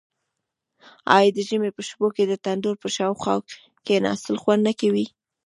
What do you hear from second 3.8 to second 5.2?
کیناستل خوند نه کوي؟